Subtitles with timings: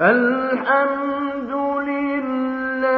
[0.00, 1.52] الحمد
[1.88, 2.90] لله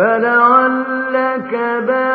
[0.00, 1.52] فلعلك
[1.86, 2.09] باخع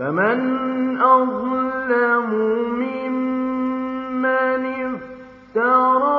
[0.00, 0.40] فمن
[1.00, 2.30] أظلم
[2.80, 6.09] ممن افترى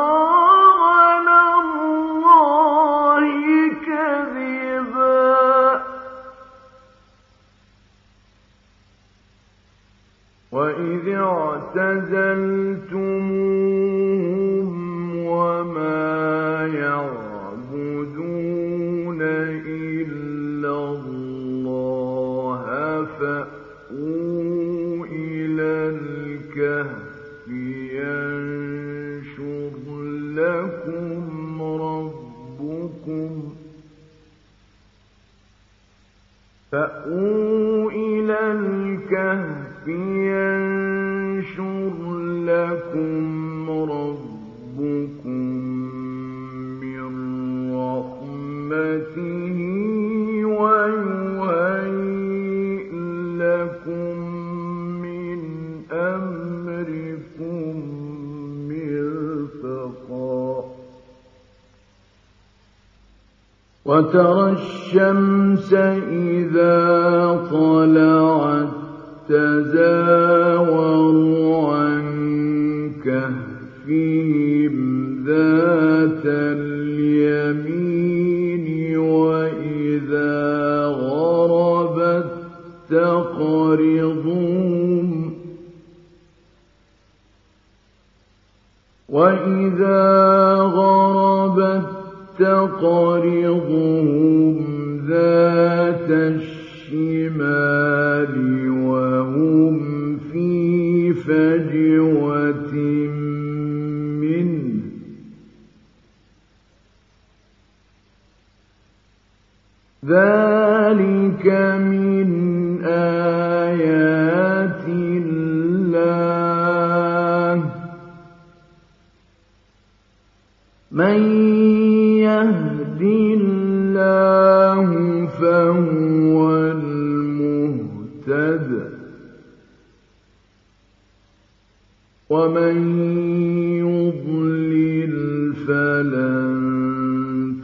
[64.11, 66.70] وترى الشمس إذا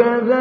[0.00, 0.39] وكذلك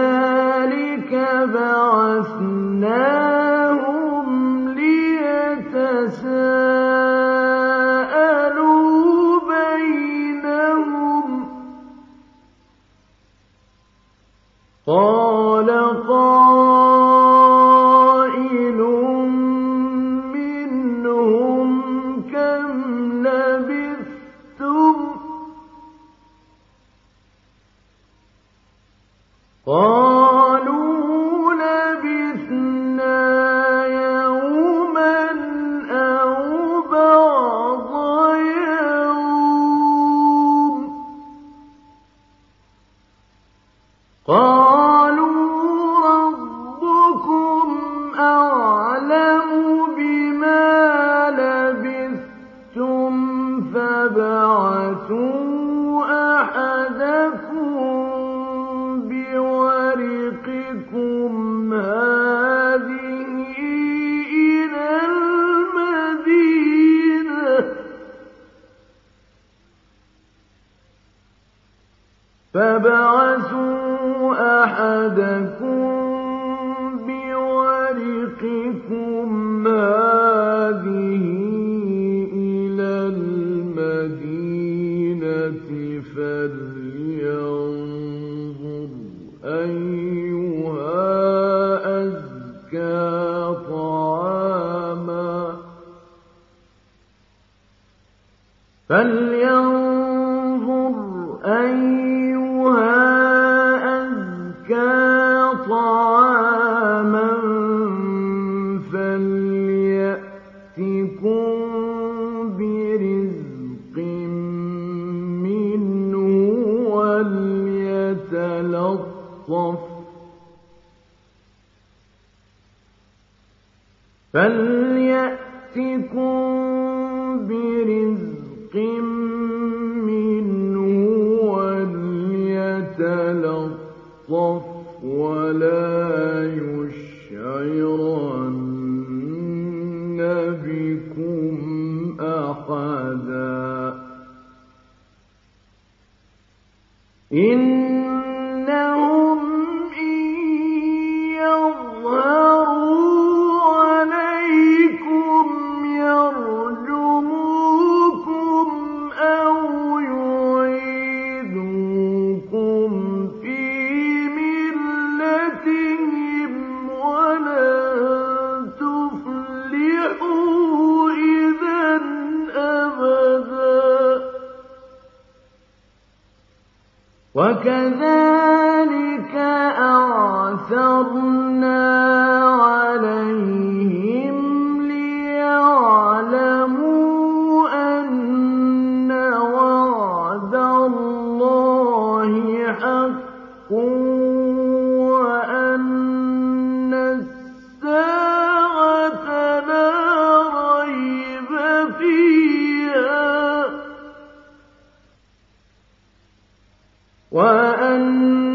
[207.31, 208.50] وأن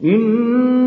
[0.00, 0.77] للظالمين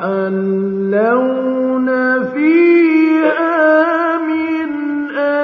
[0.00, 1.88] يحلون
[2.32, 4.18] فيها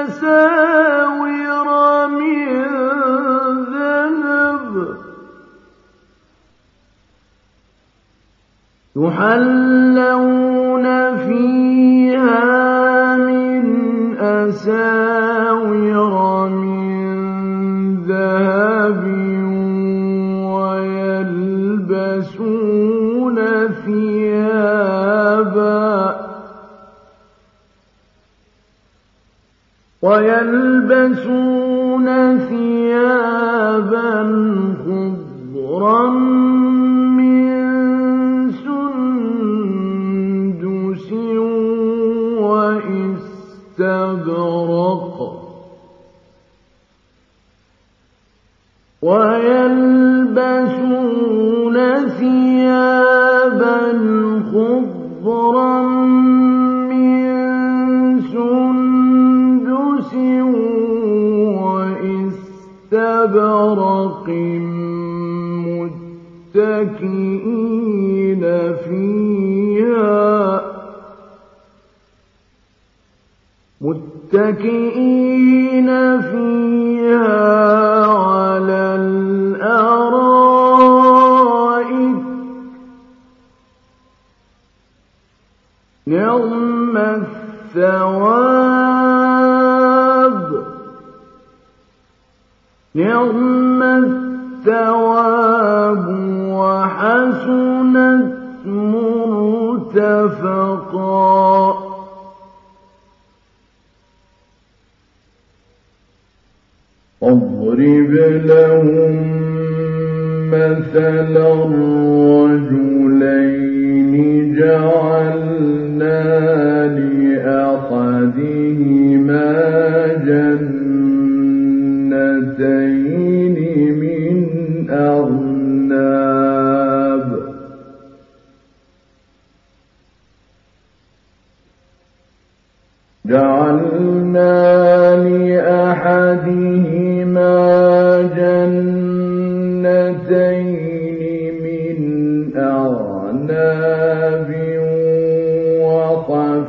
[0.02, 1.68] أساور
[2.08, 2.64] من
[3.72, 4.96] ذهب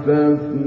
[0.07, 0.66] جنتين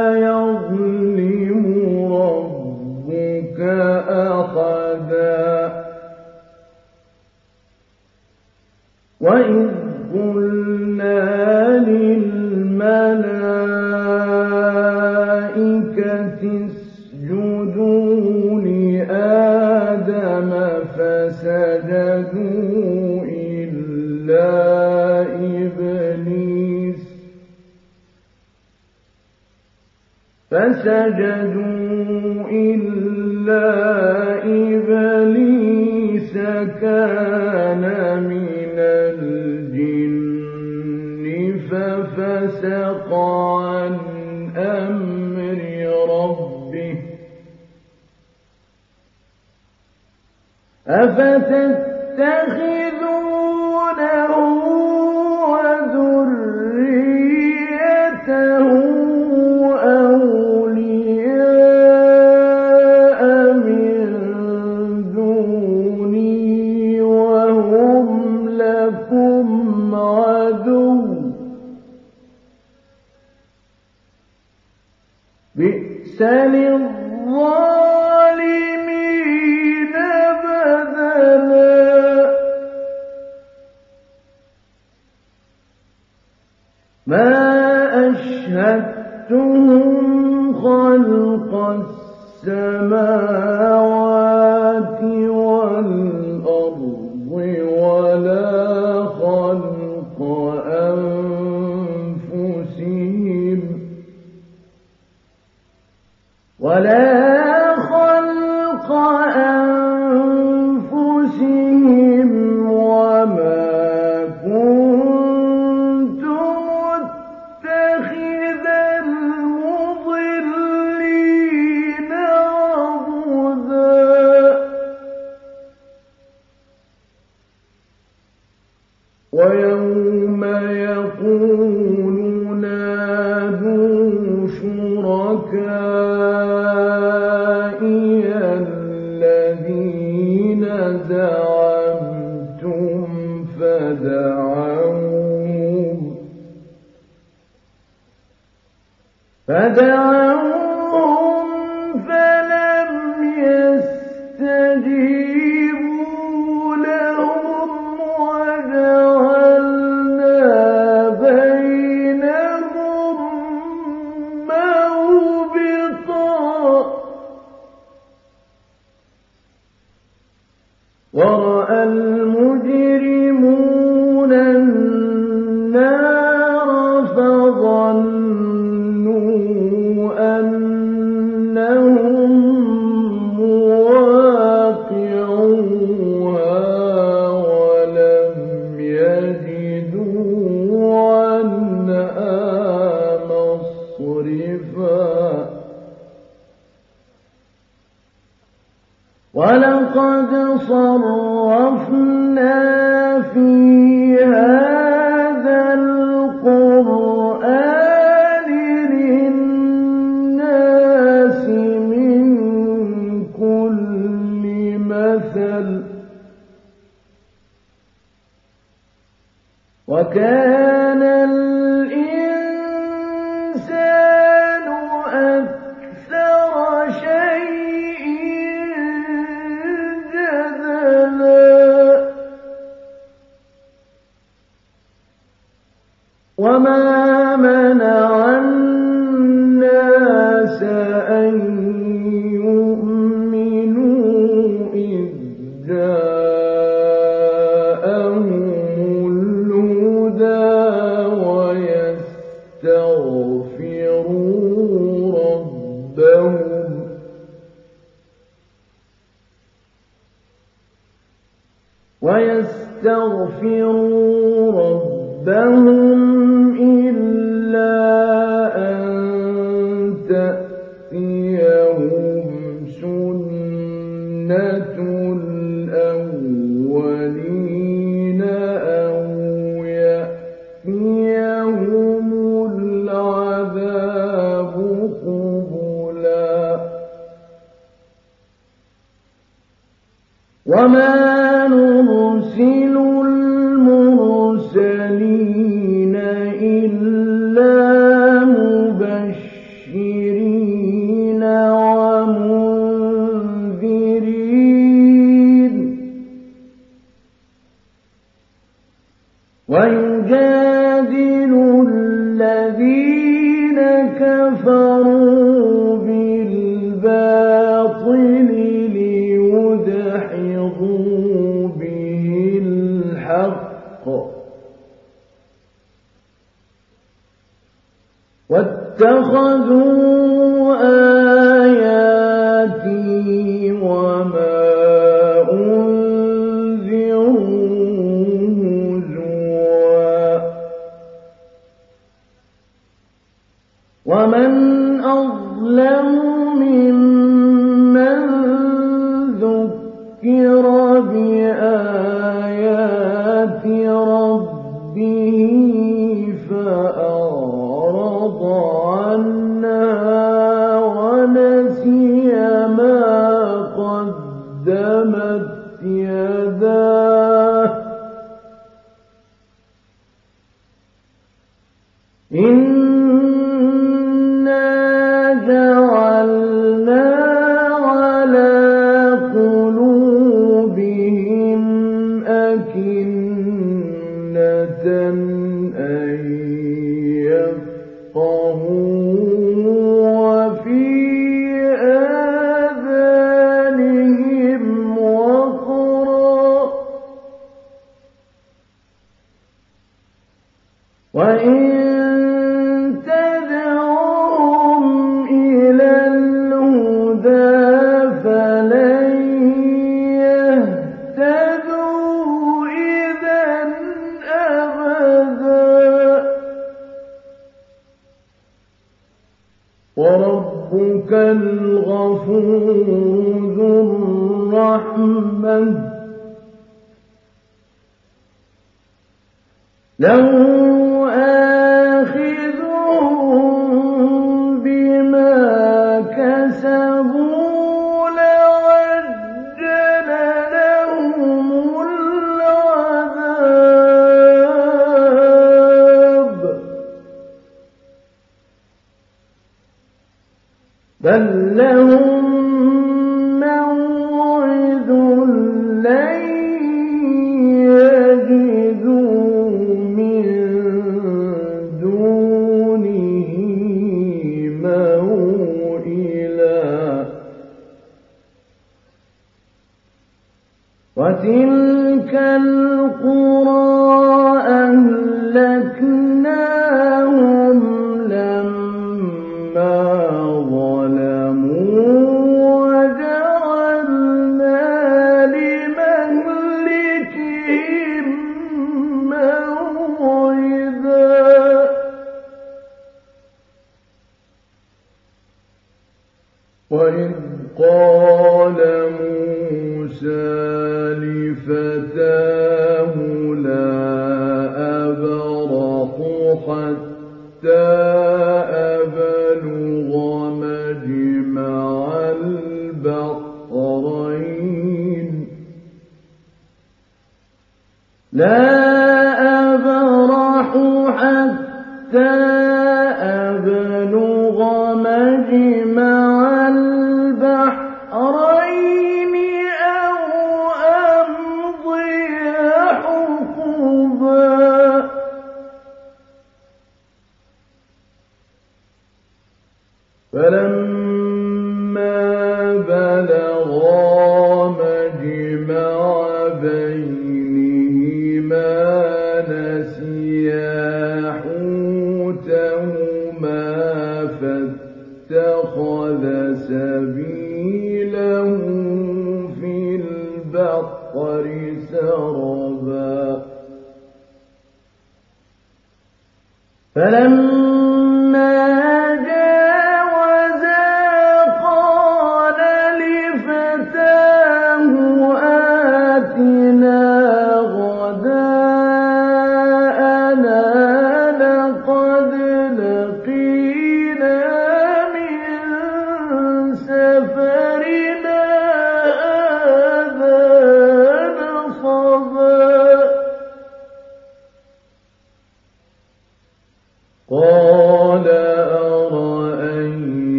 [149.50, 150.29] فدعوهم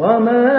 [0.00, 0.49] وما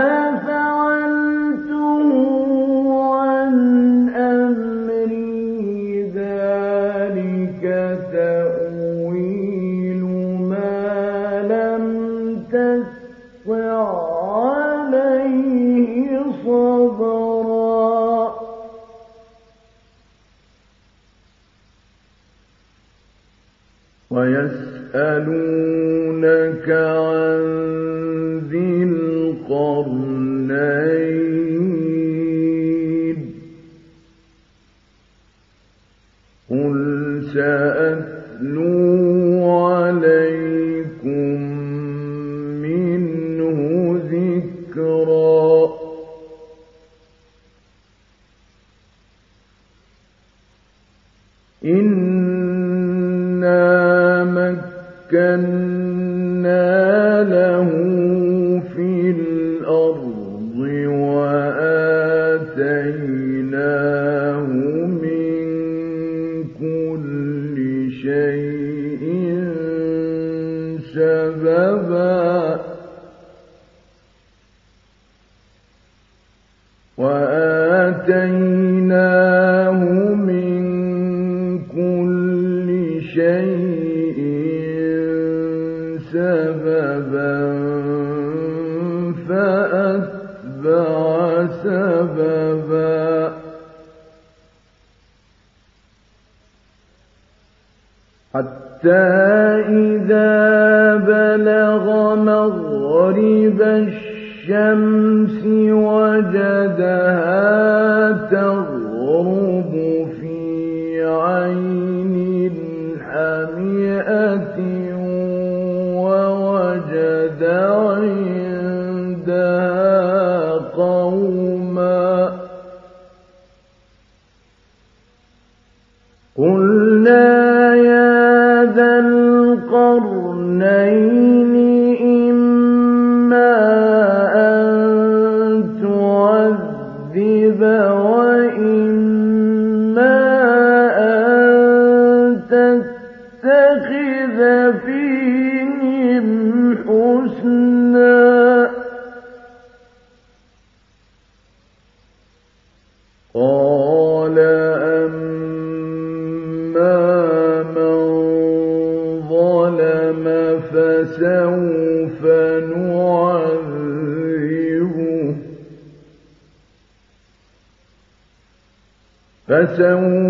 [169.71, 170.20] فسوف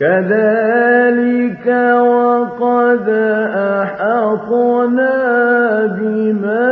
[0.00, 1.66] كذلك
[2.00, 3.08] وقد
[3.82, 5.16] أحطنا
[5.86, 6.70] بما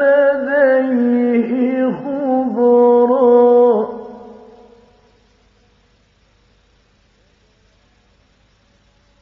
[0.00, 1.50] لديه
[1.92, 3.88] خبرا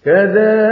[0.04, 0.65] كذلك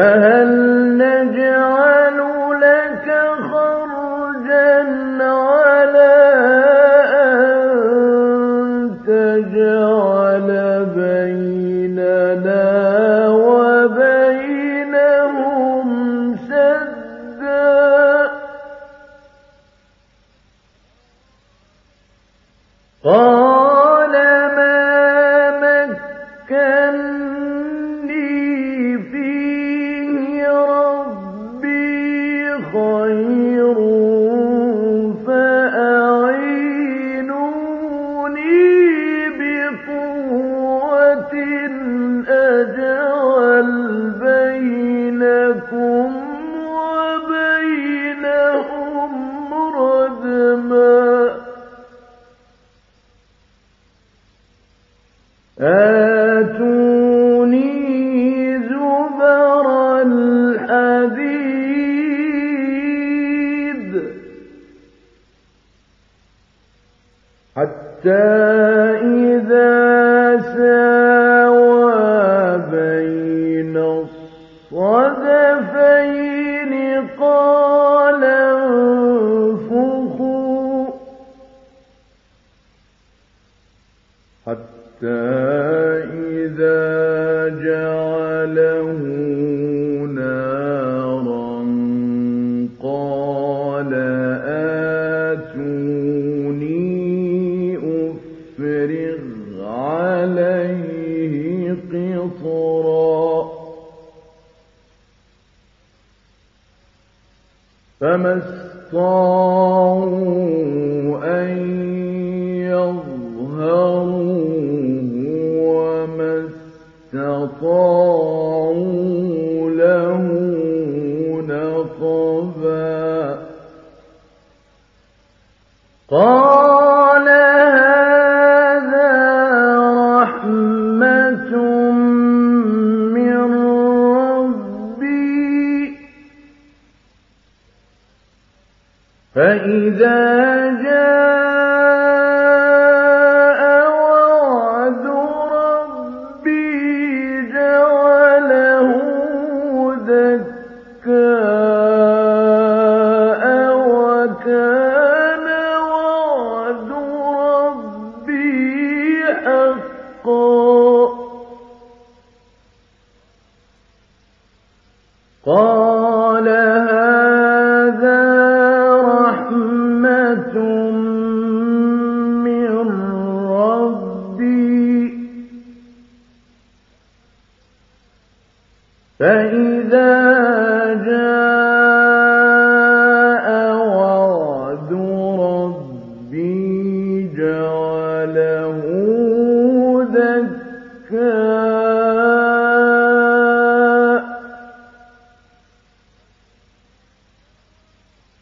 [0.00, 0.39] فهل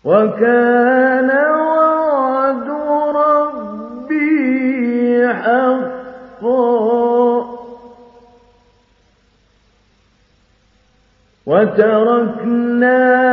[0.10, 2.70] وكان وعد
[3.16, 4.40] ربي
[11.46, 13.29] وتركنا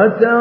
[0.00, 0.39] وتركنا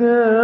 [0.00, 0.39] الصالحات